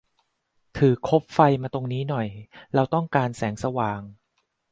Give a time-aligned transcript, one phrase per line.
[0.77, 2.27] ถือคบไฟมาตรงนี้หน่อย
[2.73, 4.01] เราต้องการแสงสว่าง